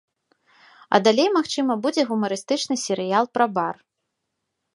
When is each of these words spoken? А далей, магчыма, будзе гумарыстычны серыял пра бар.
А 0.95 0.99
далей, 1.07 1.29
магчыма, 1.37 1.73
будзе 1.83 2.01
гумарыстычны 2.13 2.75
серыял 2.85 3.25
пра 3.37 3.45
бар. 3.59 3.75